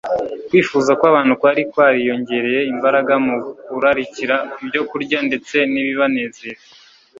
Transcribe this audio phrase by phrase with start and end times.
[0.47, 3.35] kwifuza kw'abantu kwari kwariyongereye imbaraga mu
[3.67, 6.63] kurarikira ibyokurya ndetse n'ibibanezeza